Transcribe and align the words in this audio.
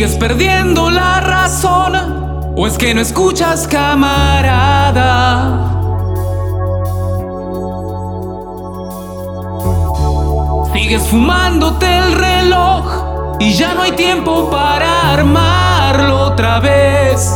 ¿Sigues 0.00 0.16
perdiendo 0.16 0.88
la 0.88 1.20
razón? 1.20 2.54
¿O 2.56 2.66
es 2.66 2.78
que 2.78 2.94
no 2.94 3.02
escuchas, 3.02 3.68
camarada? 3.68 4.96
Sigues 10.72 11.02
fumándote 11.02 11.98
el 11.98 12.14
reloj 12.14 13.36
y 13.40 13.52
ya 13.52 13.74
no 13.74 13.82
hay 13.82 13.92
tiempo 13.92 14.50
para 14.50 15.12
armarlo 15.12 16.28
otra 16.28 16.60
vez. 16.60 17.30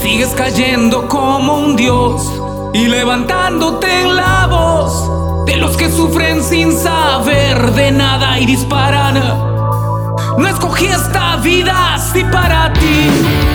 Sigues 0.00 0.30
cayendo 0.34 1.06
como 1.06 1.58
un 1.58 1.76
dios 1.76 2.32
y 2.72 2.86
levantándote 2.86 4.04
en 4.04 4.16
la 4.16 4.46
voz 4.46 5.31
de 5.46 5.56
los 5.56 5.76
que 5.76 5.90
sufren 5.90 6.42
sin 6.42 6.72
saber 6.72 7.72
de 7.72 7.90
nada 7.90 8.38
y 8.38 8.46
disparan. 8.46 9.14
No 9.14 10.48
escogí 10.48 10.86
esta 10.86 11.36
vida 11.36 11.94
así 11.94 12.24
para 12.24 12.72
ti. 12.72 13.51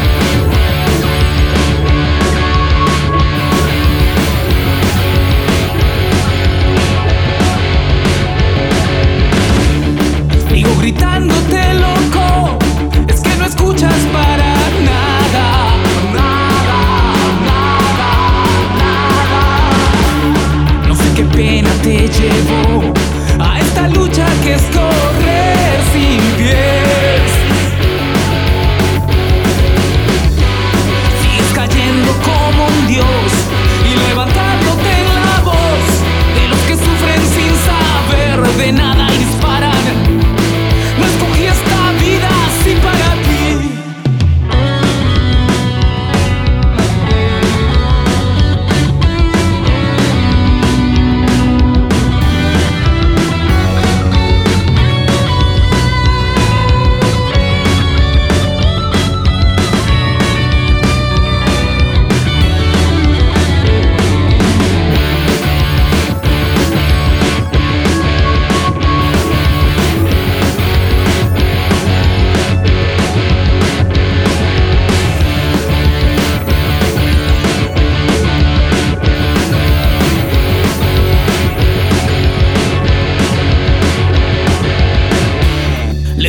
Lucha 24.47 24.69
que 24.71 24.96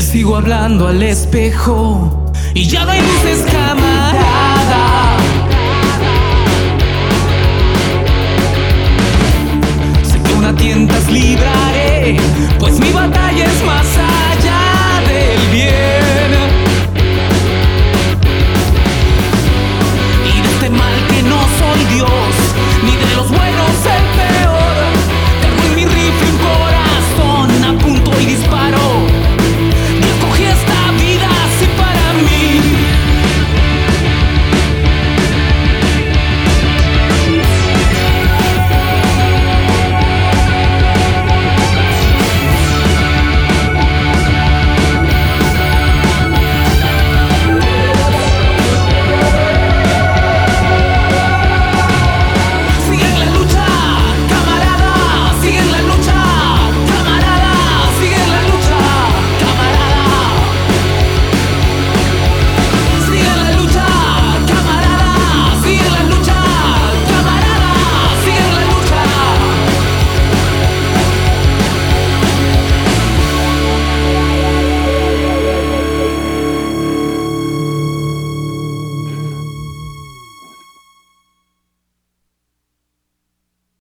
sigo 0.09 0.37
hablando 0.37 0.89
al 0.89 1.03
espejo 1.03 2.33
y 2.55 2.67
ya 2.67 2.87
no 2.87 2.93
hay 2.93 3.01
luces. 3.01 3.45